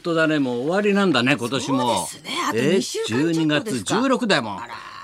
[0.00, 0.38] 本当だね。
[0.38, 2.06] もう終わりなんだね今年も。
[2.06, 2.38] そうですね。
[2.48, 4.00] あと二週間ちょっと12月ですか。
[4.00, 4.60] 16だもん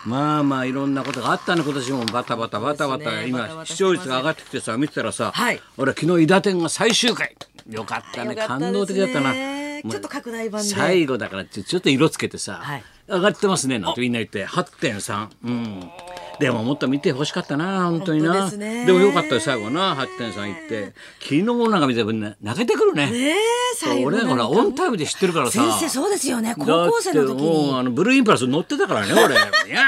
[0.06, 2.04] まあまあいろんなことがあったね今年も。
[2.06, 3.28] バタバタバタバタ、ね。
[3.28, 5.60] 今視聴率が上がってきてさ見てたらさ、はい。
[5.76, 7.36] 俺昨日伊達天が最終回。
[7.68, 8.30] よかったね。
[8.30, 9.34] よかった感動的だったな。
[9.34, 10.68] ちょっと拡大版で。
[10.68, 12.84] 最後だからちょっと色つけてさ、はい。
[13.08, 14.46] 上がってますねなんてみんな言って。
[14.46, 15.90] 8.3うん。
[16.40, 18.50] でももっと見てほしかったな本当にな。
[18.50, 19.94] でもよかったよ最後な。
[19.96, 20.94] 8.3いって。
[21.20, 23.10] 昨日なんか見て泣けてくるね。
[23.10, 23.34] ねえ
[23.76, 25.52] 最後俺らほらオンタイムで知ってるからさ。
[25.52, 26.54] 先生そうですよね。
[26.58, 27.74] 高校生の時に。
[27.78, 29.34] あのブルーインパルス乗ってたからね 俺。
[29.34, 29.38] い
[29.70, 29.82] や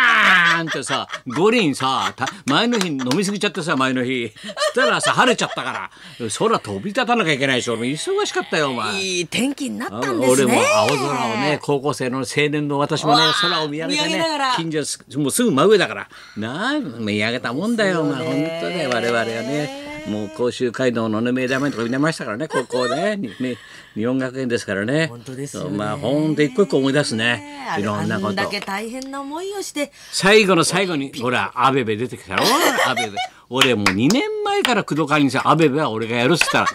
[0.59, 4.29] ーんってさ五輪さた前の日飲み過ぎちゃってさ前の日。
[4.29, 4.35] し
[4.75, 6.29] たらさ晴れちゃったから。
[6.39, 9.01] 空飛び立たなきゃいけないでしょ俺忙しかったよお前。
[9.01, 14.25] いい天気になったんです俺もね青空をね高校生の青年の私もね空を見上げてね
[14.57, 16.09] 近所すもうすぐ真上だから。
[16.37, 23.17] なあ見上げたもんだよお前ね本当ね我々はねもう甲州街道のね名ダメとか見てましたからね高校ね。
[23.21, 23.57] にね
[23.95, 25.07] 日本学園ですからね。
[25.09, 28.29] 本当ですまあ本当一個一個思い出すねいろんなこと。
[28.29, 29.93] あんだけ大変な思いをして。
[30.11, 32.45] 最後の最後にほらアベベ出てきたろ。
[32.87, 33.13] アベベ。
[33.51, 36.67] 俺もう2年前から工藤会にさアベベは俺がやるっつったら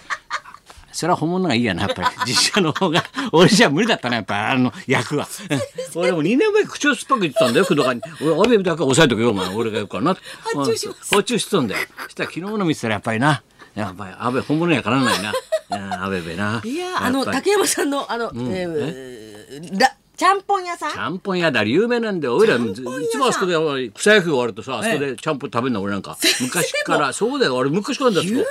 [0.93, 2.07] それは本物がいいやなやっぱり。
[2.31, 5.27] 実写の方が俺じゃ無理だったなやっぱあの役は。
[5.95, 9.47] 俺も2年前口を酸っぱく言ってたんだよ工藤会に俺アベベだけは抑えとけよお前。
[9.53, 10.17] 俺が言うからな。
[10.55, 10.99] 発注します。
[11.15, 11.87] 発注してたんだよ。
[12.05, 13.41] そしたら昨日の見てたらやっぱりな。
[13.75, 15.33] やっぱりアベ本物にはかなわないな。
[15.71, 16.61] うんアベベな。
[16.63, 20.91] いやあの竹山さんのあの、えーらちゃんぽん屋さん？
[20.93, 22.35] ちゃんぽん屋だ有名なんだよ。
[22.35, 26.15] 俺らいつもあそこで俺草野球終わるとさ、あそこでちゃんぽん食べるの俺なんか。
[26.39, 27.55] 昔から、そうだよ。
[27.55, 28.23] 俺昔からだよ。
[28.23, 28.43] 有名？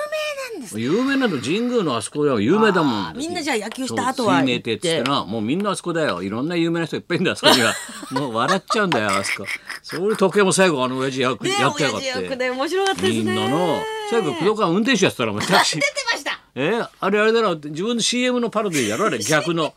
[0.62, 3.16] です有名なの神宮のあそこでは有名だもん。
[3.16, 6.22] みんなじゃあ野球した後は水明亭っつってな、もうみんなあそこだよ。
[6.22, 7.74] いろんな有名な人いっぱいいんだよ、あそこには。
[8.12, 9.48] もう笑っちゃうんだよ、あそこ。
[9.82, 12.36] それ時計も最後あの親父役ねやってやがっ親父役て。
[12.36, 15.86] で面白かったですみねんなの、最後、工藤館運転手やってたら、もうタクシー 出。
[15.86, 19.74] てましたえあれあれだろ自分の CM のパロディーやろあれ逆の。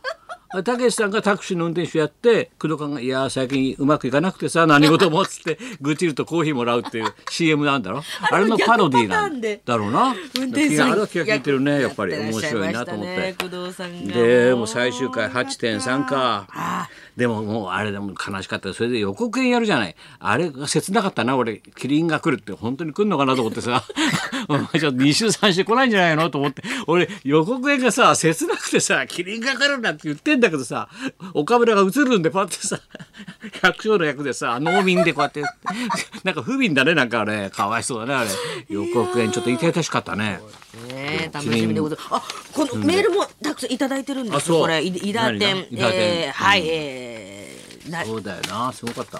[0.63, 8.03] たけしさんがタクシーの運転手やって工藤官が「いやー最近うまくいかなくてさ何事も」っつって 愚痴るとコーヒーもらうっていう CM なんだろ？
[8.31, 13.35] あれのパロディーなんだろうな運転手さんあれは気が利いてるねやっぱり面白いなと思ってね。
[13.39, 18.73] 工藤さんがでもう最終回8.3かあでももうあれでも悲しかった。
[18.73, 19.95] それで予告編やるじゃない。
[20.19, 21.59] あれが切なかったな俺。
[21.75, 23.83] キリンが来るって本当に来るのかなと思ってさ。
[24.49, 26.63] お前ちょっと2週3週来ないんじゃないのと思って。
[26.87, 30.89] 俺予告編がさ切なくてさキリンが来るなんて言ってんだけどさ
[31.33, 32.79] 岡村が映るんでパッてさ
[33.63, 35.41] 百姓の役でさ農民でこうやって
[36.23, 37.49] なんか不憫だねなんかあれ。
[37.49, 38.29] かわいそうだねあれ。
[38.69, 40.39] 予告編ちょっと痛々しかったね。
[41.05, 41.29] ね。
[41.31, 42.25] 楽しみでございます。
[42.25, 44.51] あ、このメールもたくさんいただいてるんです。
[44.51, 49.19] これ、い伊田何店えーはい、えーなそうだよなすごかった。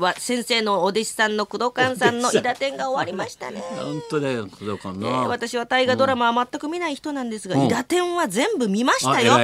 [0.00, 3.62] は先生のお弟子さんの工藤館さんの伊田店が終わりましたね。
[3.76, 5.08] 本当だよ工藤官な。
[5.08, 9.38] えー私は大河ドラマは全く見ない人なんですが、伊田店は全部見ましたよ。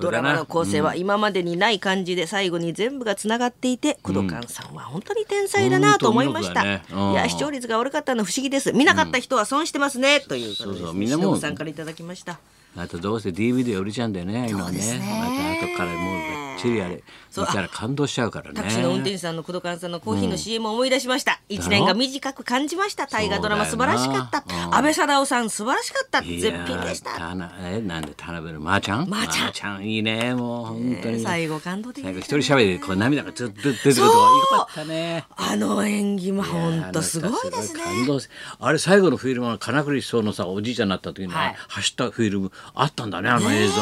[0.00, 6.64] ドラマの構成は今までにない感じで最後に全部がつながっていて、工藤館さんは本当に天才だなと思いました。
[6.64, 8.72] ねうんいや視聴率が悪かったの不思議です。
[8.72, 10.86] 見なかった人は損してますね、ということそうです、ね。
[10.88, 12.38] そうみんなもう忍さんからいただきました。
[12.76, 15.26] あとどうせ DVD 売れちゃうんだよね今ねねま
[15.60, 17.46] た後からもうがっちりあれそう。
[17.46, 18.54] 見たら感動しちゃうからね。
[18.54, 21.40] タクシーの運転手さんの工藤館さんのコーヒーの CM を思い出しました。
[21.48, 23.06] 一年が短く感じました。
[23.06, 24.44] 大河ドラマ素晴らしかった。
[24.74, 26.22] 安倍貞夫さん素晴らしかった。
[26.22, 27.18] 絶品でした。
[27.18, 29.08] たなえなんで田辺のまーちゃん？
[29.08, 29.84] まーちゃん。
[29.84, 31.20] いいねもう本当に。
[31.22, 34.06] 最後感動的で最後一人喋りでこう涙がずっと出てくるとこ。
[34.06, 34.12] よ
[34.50, 35.24] かったね。
[35.36, 37.82] あの演技も本当すごいですね。
[37.82, 41.54] 感動すあれ最後のフィルムは金栗そうのさおじいちゃんになった時に、はい。
[41.68, 43.74] 走ったフィルムあったんだねあの映像。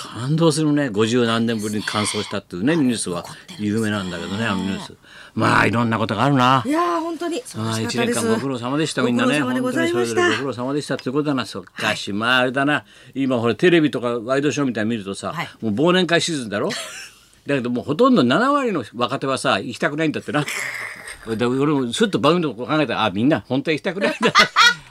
[0.00, 0.84] 感動するね。
[0.90, 3.24] 50何年ぶりに完走したっていうねニュースは
[3.58, 4.94] 有名なんだけどねあのニュース。
[5.34, 6.62] まあいろんなことがあるな。
[6.64, 7.42] いやー本当に。
[7.56, 7.80] あ。
[7.80, 9.40] 一年間ご苦労様でしたみんなね。
[9.40, 10.20] ご苦労様でございました。
[10.22, 11.46] 本当にそれぞれご苦労様でしたってことだな。
[11.46, 12.84] そっかし、まああれだな。
[13.14, 15.48] 今ほらテレビとかワイドショーみたいに見るとさ、はい。
[15.60, 16.68] もう忘年会シーズンだろ？
[17.46, 20.44] だけどもうほとんど7割の若手はさ行きたくないんだってな。
[21.36, 24.32] で俺もすっと番組のこと考えたらあみんな本当は行きたくないんだ。
[24.32, 24.32] あ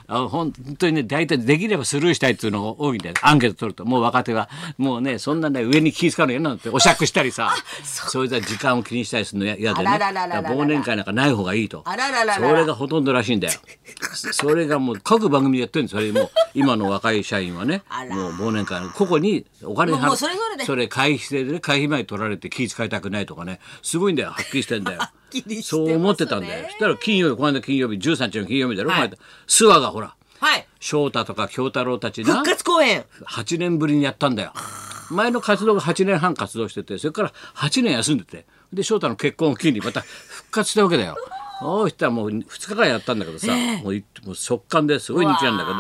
[0.08, 3.16] 本当にね大体できればスルーしたいっていうのが多いんだよ。
[3.22, 3.84] アンケート取ると。
[3.86, 8.26] もう若手はもうねそんなね上に気遣うの嫌なんてお酌したりさ そう。
[8.26, 9.90] いう時間を気にしたりするの嫌嫌でね。
[9.90, 11.84] 忘年会なんかない方がいいと。
[11.86, 13.60] それがほとんどらしいんだよ。
[14.32, 17.84] それがもう各番組でやってるんですそれもう今の若い社員はね。
[18.10, 20.76] もう忘年会の個々にお金もうもうそれぞれで。
[20.76, 23.60] ね会費前取られて気遣いたくないとかね。
[23.82, 24.30] すごいんだよ。
[24.30, 25.86] はっきりしてんだよ きりしてね。
[25.88, 26.66] そう思ってたんだよ。
[26.66, 29.10] そしたら金曜日この間金曜日13日の金曜日だろ、はい。
[29.10, 30.68] この間諏訪がほらはい。
[30.80, 33.06] 翔太とか京太郎たちな復活公演。
[33.26, 34.54] 8年ぶりにやったんだよ。
[35.10, 41.16] 前の活動が8年半活動しててそれから8年休んでてで翔太の結婚を機にまた復活したわけだよ。
[41.62, 43.48] おいしたらもう2日間やったんだけどさ、
[43.84, 45.72] もういもう速乾ですごい人気なんだけ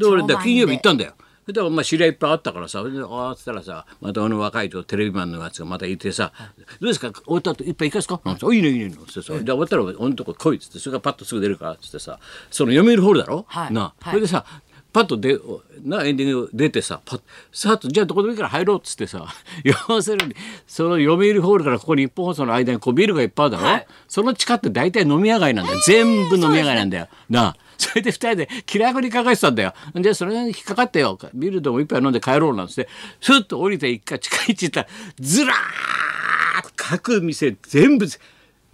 [0.00, 1.12] どで俺金曜日行ったんだよ
[1.52, 6.32] それでまあ知り合いいっぱいあったからさああっつったらさまたあの若いとテレビマンのやつがまたいてさ
[6.80, 7.10] 「どうですか？
[7.12, 12.18] 終わった後いっぱい行かすか?」なんて「あいいねいいね」なんつってさ「じゃあ終わったら俺のとこ来い」っつってそれがパッとすぐ出るからっつってさ
[12.50, 13.72] その読売ホールだろ、はい。
[13.72, 14.10] なはい。
[14.10, 14.44] それでさ
[14.92, 15.38] パッとで
[15.84, 17.20] なエンディング出てさパッ
[17.52, 19.24] さっとじゃあどこでもいいから入ろうっつってさ
[19.88, 20.34] 要するに
[20.66, 23.86] その読売ホールからここ日本放送の間にこうビルがいっぱいあるだろ、はい。
[24.08, 27.08] その地下って大体飲み屋街なんだよ、全部飲み屋街なんだよ。
[27.28, 29.72] なあそれで二人で気楽にかかってたんだよ。
[29.94, 31.18] で、それに引っかかってよ。
[31.34, 32.88] ビールでも一杯飲んで帰ろうなんつって、
[33.20, 34.88] スッと降りて一回近い位置行ったら、
[35.18, 38.06] ずらーっと各店全部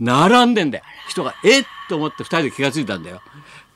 [0.00, 0.84] 並んでんだよ。
[1.08, 3.22] 人が、えっと思って二人で気がついたんだよ。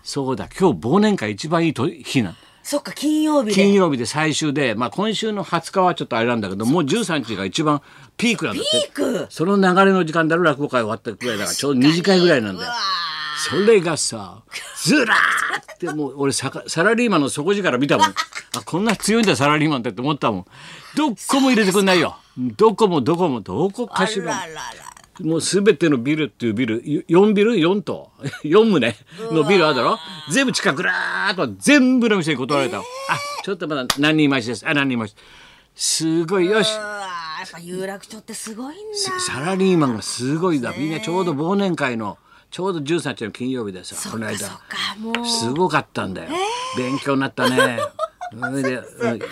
[0.03, 2.37] そうだ、今日忘年会一番いいと日なの。
[2.62, 7.81] そっか金曜日で金曜日で最終で、まあ今週の20日はちょっとあれなんだけど、もう13日が一番
[8.17, 8.91] ピークなんだって。
[8.93, 9.27] ピーク？
[9.31, 12.71] その流れの時間だろ落語会終わったぐらいだからちょうど2時間ぐらいなんだよ。
[13.48, 14.42] それがさ
[14.82, 16.50] ずらーってもう俺サ
[16.82, 18.06] ラリーマンの底力見たもん。
[18.56, 20.46] あこんな強いんだサラリーマンってって思ったもん。
[20.96, 22.16] どっこも入れてくんないよ。
[22.37, 24.46] どこもどこもどこかしら
[25.20, 25.37] も。
[25.37, 28.10] うすべてのビルっていうビル4ビル？4棟？
[28.44, 28.94] 4
[29.28, 29.34] 棟？
[29.34, 29.98] のビルあるだろ？
[30.31, 35.16] 全部近くらーっと全部の店に断られたの、あちょっとまだ何人待ちですあ何人待ち
[35.75, 36.46] すごい。
[36.46, 36.72] よし。
[36.75, 39.20] やっぱ有楽町ってすごいんだ。
[39.20, 40.75] サラリーマンがすごいだ。
[40.76, 42.19] みんなちょうど忘年会の
[42.50, 44.49] ちょうど13日の金曜日でさこの間。
[45.25, 46.31] すごかったんだよ、
[46.76, 47.79] 勉強になったね。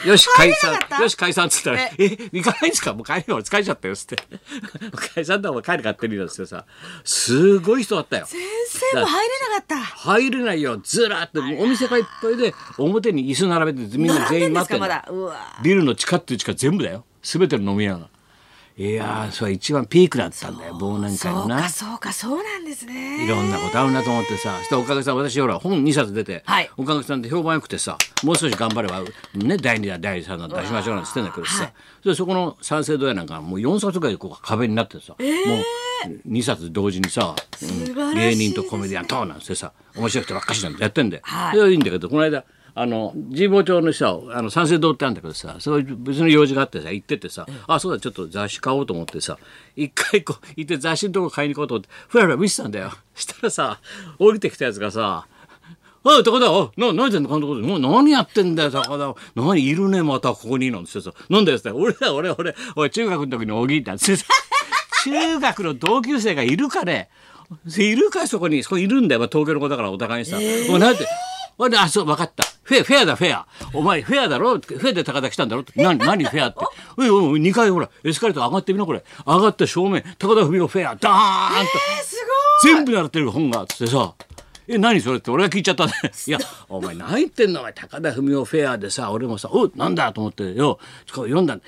[0.04, 0.76] よし解散。
[1.00, 2.16] よし解散っつったら「え？
[2.32, 2.94] 行かないんですか？
[2.94, 4.16] もう帰るよ疲れちゃったよ」っつって
[5.14, 6.64] 「解散だお前帰る勝手に」よっつってさ。
[7.04, 8.26] すごい人だったよ。
[8.26, 8.40] 先
[8.92, 9.76] 生も入れなかった。
[9.76, 10.80] 入れないよ。
[10.82, 15.04] ずらーってお店がいっぱいで表に椅子並べてみんな全員待ってん並んでんですかまだ。
[15.06, 17.04] だうわビルの地下っていう地下全部だよ。
[17.22, 18.08] 全ての飲み屋が
[18.78, 23.24] いやーそれは一番ピークだったんだよ忘年会そうのなかそうかそうなんですね。
[23.24, 26.70] いろんなことあるなと思ってさそしておかげさん私ほら本2冊出て、はい。
[26.76, 29.00] おかげさんで評判よくてさもう少し頑張れば、
[29.34, 31.72] ね、第2弾第3弾出しましょうなんて言ってんだけどさ、はい。
[32.04, 37.34] そそこの三省堂屋なんかもう4冊ぐらいこう壁になってさ、もう2冊同時にさ、
[38.14, 41.22] 芸人とコメディアンとなんてさ面白い人ばっかしなんてやってんだよ。
[41.24, 41.50] はい。
[41.50, 42.44] それはいいんだけどこの間
[42.80, 49.36] あの神保町のさあの三省堂ってあるんだけどさそういう別の用事があってさ行っててさ、あそうだちょっと雑誌買おうと思ってさ
[49.74, 52.92] 一回こう行って雑誌のとこ買いに行こうと思ってふらふら見てたんだよ。
[53.16, 53.80] したらさ
[54.20, 55.26] 降りてきたやつがさ
[56.04, 57.54] 「おい高田おいな何やってんの監督？
[57.66, 59.14] もう何やってんだよ高田。
[59.34, 64.26] 何いるねまたここに」なんてさ「なんだよ」っつって「俺だ俺俺おい中学の時のおぎい」ってつってさ
[65.02, 67.08] 中学の同級生がいるかね？
[67.78, 68.62] いるかそこに。
[68.62, 70.36] そこいるんだよ、まあ、東京の子だからお互いにさ
[70.70, 71.06] 「おいなんて
[71.60, 72.44] おいあそう分かった。
[72.62, 73.46] フェアフェアだフェア。
[73.74, 74.58] お前フェアだろ？
[74.58, 75.62] フェアで高田来たんだろ？
[75.62, 75.72] って。
[75.82, 76.60] 何何フェアって？
[76.96, 79.02] おいおい2階ほらエスカレーター上がってみなこれ。
[79.26, 81.70] 上がって正面高田文夫フェアダーンと。
[82.00, 82.16] えす
[82.62, 82.74] ごい。
[82.74, 84.14] 全部習ってる本がつってさ
[84.68, 85.88] 「え何それ?」って俺が聞いちゃった い
[86.26, 86.38] や
[86.68, 87.60] お前何言ってんの？
[87.60, 91.58] お前高田文夫フェアでさ俺もさ「おなんだ?」と思ってよ読んだ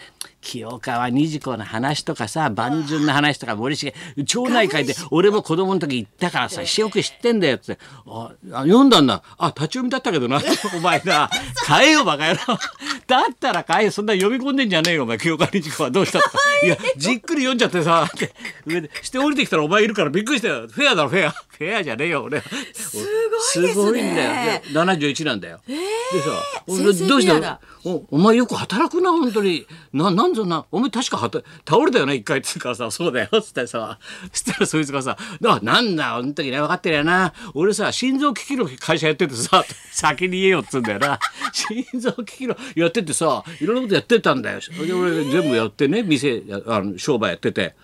[0.41, 3.93] 清川二次子の話とかさ万順の話とか森重
[4.25, 7.79] 町内会で俺も子供の時行ったからさよく知ってんだよって。
[8.07, 9.23] ああ読んだんだ。
[9.39, 10.41] あ立ち読みだったけどな。
[10.75, 11.29] お前な
[11.67, 12.59] 買えよバカ野郎。
[13.07, 15.19] だったら買えよそんな読み込んでんじゃねえよお前。
[15.19, 16.39] 清川二次子はどうしたとか。
[16.65, 18.33] いやじっくり読んじゃってさって
[18.67, 21.31] 上でして降りてきたらお前いるからびっくりしたよフェアだろフェア。
[21.31, 23.09] フェアじゃねえよ俺すごいで
[23.49, 23.69] すね。
[23.69, 24.31] すごいんだよ。
[24.33, 25.75] で71なんだよ、で
[26.23, 26.31] さ
[26.67, 29.67] 先生どうしたおお前よく働くな本当に。
[29.93, 33.99] ななんぞなお前確かはた倒れたよね一回っつうからさそうだよっつってさ。
[34.33, 37.33] そしたらそいつがさ「あなんだあの時ね分かってるよな。
[37.55, 41.19] 俺さ心臓機器の会社やっててさ先に言えよ」っつうんだよな。
[41.53, 44.61] 心臓機器のやっててさいろんなことやってたんだよ。
[44.61, 47.75] それで俺全部やってね店やあの商売やってて。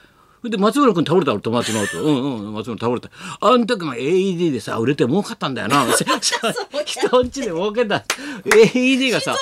[0.44, 3.10] で松村君倒れたろ友達のとうんうん松村倒れた。
[3.40, 5.84] あの時も AED でさ売れて儲かったんだよな。
[6.84, 8.04] 人んちで儲けた。
[8.44, 9.34] AED がさ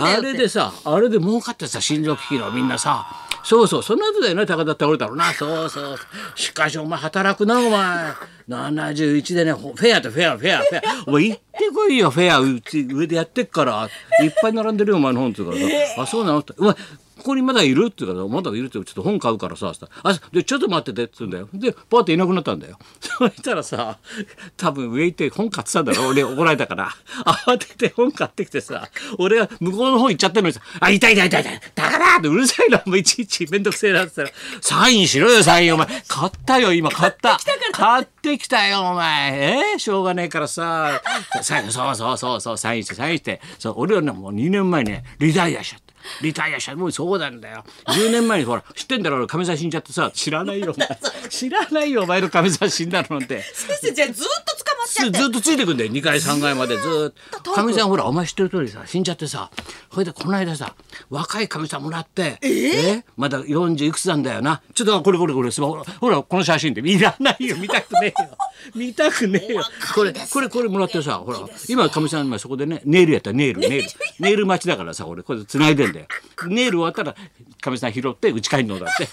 [0.00, 3.06] あれでさあれで儲かってさ心臓機器のみんなさ。
[3.42, 3.82] そうそう。
[3.82, 5.32] その後だよね高田倒れたろな。
[5.32, 5.96] そうそう。
[6.34, 8.12] しかしお前働くなお前。
[8.48, 11.04] 71でねほフェアとフェアフェアフェア。
[11.06, 12.40] お前行ってこいよフェア。
[12.40, 13.88] うち上でやってっから。
[14.22, 16.40] いっぱい並んでるよお前の本っつうからさ、あそうなの？
[16.40, 16.74] ってお前
[17.20, 19.72] ここにまだいるって言うからまだいるってちょっと本買うからさ
[20.02, 21.48] あでちょっと待っててっつうんだよ。
[21.52, 22.78] でパーっていなくなったんだよ。
[23.00, 23.98] そしたらさ
[24.56, 26.90] 多分上行って本買ってたんだろ俺怒られたから。
[27.46, 31.60] 慌てて本買ってきてさ俺が向こうの方行っちゃってるのにさ「あ痛い痛い痛い痛い。
[31.74, 35.74] だから!」ってうるさいなもういちいちめんどくせえなって言ったら「サインしろよサイン。
[35.74, 37.38] お前買ったよ今買った。
[37.72, 39.62] 買ってきたよお前。
[39.72, 41.00] えー、しょうがねえからさ。
[41.42, 43.40] サインそうそうそうそうサインしてサインして。
[43.58, 45.89] そう俺はねもう2年前にねリタイアしちゃった
[46.22, 47.64] リタイアしたもうそうなんだよ。
[47.86, 50.10] 10年前にほら知ってんだろ俺亀さん死んじゃってさ。
[50.12, 50.74] 知らないよ。
[50.76, 50.88] お前
[51.28, 53.42] 知らないよお前の亀さん死んだのなんて。
[53.42, 55.18] 先生じゃあずっと捕まってしゃって。
[55.18, 57.52] ずずっとついてくんだよ2階3階までずっと。
[57.52, 59.50] かみさんほらお前知ってる通りさ死んじゃってさ。
[59.92, 60.74] それでこの間さ
[61.08, 62.38] 若いかみさんもらって。
[62.42, 64.62] えまだ40いくつなんだよな。
[64.74, 68.36] ちょっとこれこれこれスマホほらこの写真っていらないよ見たくねえよ
[68.74, 69.62] 見たくねえよ。
[69.94, 71.38] これこれこれもらってさほら。
[71.68, 73.88] 今かみさん今そこでねネイルやったらネイルネイル
[74.18, 76.06] ネイル待ちだからさ俺これ繋いでんだよ。
[76.46, 77.14] ネイル終わったら
[77.60, 79.08] かみさん拾って家帰るのだって。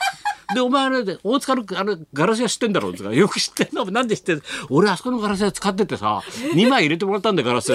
[0.56, 3.84] で、お前あれで、大塚のあれガラス屋知ってんだろうとか、よく知ってんの。
[3.92, 4.42] なんで知ってんの？
[4.70, 6.22] 俺あそこのガラス屋使っててさ、
[6.54, 7.74] 2枚入れてもらったんだよ、ガラス。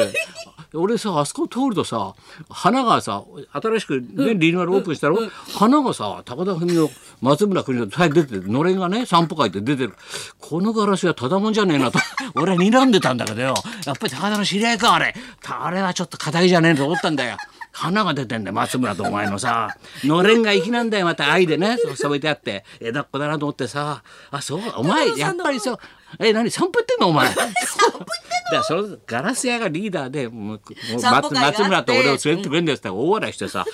[0.74, 2.14] 俺さ、あそこ通るとさ、
[2.48, 5.18] 花がさ、新しくね、リニューアルオープンしたろ、
[5.56, 9.94] 花がさ、高田文の松村邦洋と出てて、のれんがね、散歩会って出てる。
[10.38, 11.98] このガラス屋ただもんじゃねえなと、
[12.34, 13.54] 俺は睨んでたんだけどよ。
[13.84, 15.14] やっぱり高田の知り合いか、あれ。
[15.46, 17.36] あれはちょっと硬いじゃねえと思ったんだよ。
[17.72, 19.76] 花が出てんだよ松村とお前のさ。
[20.04, 21.78] のれんが粋なんだよまた愛でね。
[21.78, 22.64] そう添えてあって。
[22.80, 24.02] 枝っ子だなと思ってさ。
[24.30, 25.78] あそうお前やっぱりそう。
[26.18, 27.32] え何散歩行ってんのお前？
[27.32, 28.06] 散歩行ってんの？
[28.52, 30.60] だそのガラス屋がリーダーでもう
[30.92, 31.58] もう散歩会があって。
[31.62, 33.64] 松村と俺を連れてくれんだよって大笑いしてさ。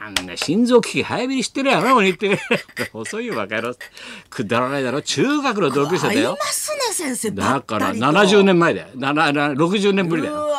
[0.00, 2.40] なんだ心臓危機早めに知ってるやろ俺言って。
[2.94, 3.74] 遅いよバカ野郎
[4.30, 5.02] くだらないだろ。
[5.02, 6.38] 中学の同級生だよ。
[6.40, 7.30] ますね先生。
[7.32, 8.06] だからばったりと。
[8.38, 8.88] 70年前だよ。
[8.94, 10.53] ななな60年ぶりだよ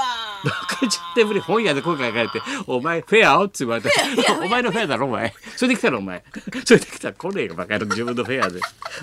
[0.46, 3.90] 60年ぶり本屋で声かけられて「お前フェア?」って言われて
[4.44, 5.34] 「お前のフェアだろお前。
[5.56, 6.24] それで来たろお前。
[6.66, 7.86] それで来たら来ねえよバカ野郎。
[7.88, 8.60] 自分のフェアで。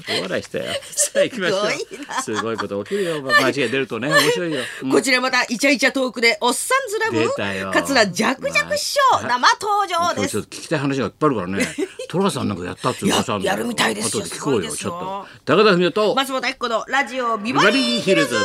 [0.08, 0.64] 大笑いしたよ。
[0.90, 2.18] さあ行きましょすごいな。
[2.18, 3.54] うすごいこと起きるよ間違い。
[3.54, 4.90] 出るとね面白いよ、うん。
[4.90, 7.72] こちらまたイチャイチャトークでおっさんずラブ。
[7.72, 10.28] 桂ジャクジャク師匠生登場今です。
[10.28, 11.66] 日ちょっと聞きたい話がいっぱいあるからね。
[12.08, 14.22] 寅さんなんかやったっていう噂あるんややるみたいですよ。
[14.22, 15.00] 後で聞こうよちょっ
[15.44, 16.14] と高田文夫と。
[16.14, 18.36] 松本明子のラジオビビバリーヒルズ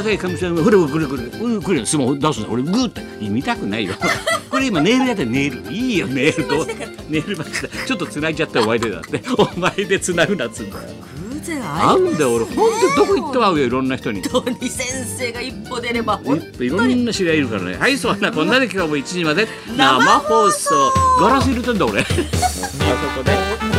[0.00, 1.84] いいよ若いかみさんがほらこれこれうんこれ。
[1.84, 3.94] スマホ出すの俺グーって見たくないよ。
[4.50, 5.72] これ今ネイルやってネイル。
[5.72, 6.48] いいよネイル。
[6.48, 6.66] どう
[7.08, 9.22] ネイルマジだちょっと繋いじゃったお前でだって。
[9.36, 10.82] お前で繋ぐなっつうんだよ。
[11.32, 14.22] 偶然な会いんで俺ほんとどこ行っても会うよいろんな人に。
[14.22, 14.86] 本当に先
[15.18, 16.20] 生が一歩出れば。
[16.24, 17.76] い本いろんな知り合いいるからね。
[17.76, 20.92] はいそんなこんなで今日も1時まで生放送。
[21.20, 22.00] ガラス入れてんだ俺。
[22.02, 22.10] あそ
[23.18, 23.69] こで